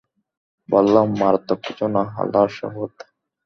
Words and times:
বললাম, 0.69 1.07
মারাত্মক 1.19 1.59
কিছুই 1.65 1.91
না, 1.95 2.03
আল্লাহর 2.21 2.51
শপথ! 2.57 2.93